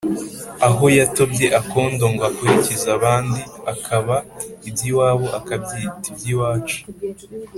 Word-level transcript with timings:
Aho 0.67 0.85
yatobye 0.97 1.45
akondoNgo 1.59 2.23
akurikize 2.29 2.87
abandi, 2.97 3.41
akabaka 3.73 4.29
iby’iwabo 4.69 5.27
akabyita 5.39 6.05
iby’iwacu 6.11 6.79